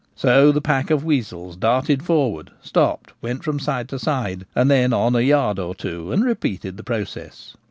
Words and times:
So 0.15 0.51
the 0.51 0.61
pack 0.61 0.89
of 0.89 1.05
weasels 1.05 1.55
darted 1.55 2.01
for 2.01 2.31
ward, 2.31 2.49
stopped, 2.63 3.13
went 3.21 3.43
from 3.43 3.59
side 3.59 3.87
to 3.89 3.99
side, 3.99 4.47
and 4.55 4.67
then 4.71 4.93
on 4.93 5.15
a 5.15 5.21
yard 5.21 5.59
or 5.59 5.75
two, 5.75 6.11
and 6.11 6.25
repeated 6.25 6.75
the 6.75 6.83
process. 6.83 7.53